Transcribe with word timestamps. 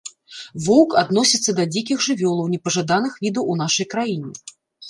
Воўк 0.67 0.95
адносіцца 1.01 1.55
да 1.59 1.67
дзікіх 1.73 1.97
жывёлаў 2.07 2.49
непажаданых 2.57 3.13
відаў 3.27 3.53
у 3.55 3.59
нашай 3.63 3.85
краіне. 3.97 4.31